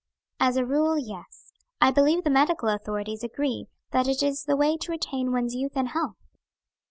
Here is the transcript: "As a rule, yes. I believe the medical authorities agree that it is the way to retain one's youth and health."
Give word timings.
"As 0.39 0.57
a 0.57 0.65
rule, 0.65 0.97
yes. 0.97 1.53
I 1.79 1.91
believe 1.91 2.23
the 2.23 2.31
medical 2.31 2.69
authorities 2.69 3.23
agree 3.23 3.67
that 3.91 4.07
it 4.07 4.23
is 4.23 4.45
the 4.45 4.57
way 4.57 4.75
to 4.77 4.91
retain 4.91 5.31
one's 5.31 5.53
youth 5.53 5.73
and 5.75 5.89
health." 5.89 6.17